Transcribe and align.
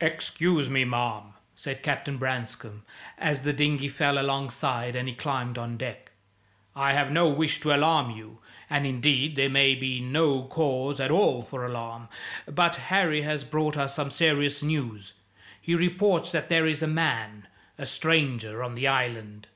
"Excuse 0.00 0.70
me, 0.70 0.86
ma'am," 0.86 1.34
said 1.54 1.82
Captain 1.82 2.16
Branscome, 2.16 2.82
as 3.18 3.42
the 3.42 3.52
dinghy 3.52 3.90
fell 3.90 4.18
alongside 4.18 4.96
and 4.96 5.06
he 5.06 5.14
climbed 5.14 5.58
on 5.58 5.76
deck. 5.76 6.12
"I 6.74 6.94
have 6.94 7.10
no 7.10 7.28
wish 7.28 7.60
to 7.60 7.74
alarm 7.74 8.12
you, 8.12 8.38
and, 8.70 8.86
indeed, 8.86 9.36
there 9.36 9.50
may 9.50 9.74
be 9.74 10.00
no 10.00 10.44
cause 10.44 10.98
at 10.98 11.10
all 11.10 11.42
for 11.42 11.62
alarm. 11.66 12.08
But 12.48 12.76
Harry 12.76 13.20
has 13.20 13.44
brought 13.44 13.76
us 13.76 13.94
some 13.94 14.10
serious 14.10 14.62
news. 14.62 15.12
He 15.60 15.74
reports 15.74 16.32
that 16.32 16.48
there 16.48 16.66
is 16.66 16.82
a 16.82 16.86
man 16.86 17.46
a 17.76 17.84
stranger 17.84 18.64
on 18.64 18.72
the 18.72 18.88
Island." 18.88 19.46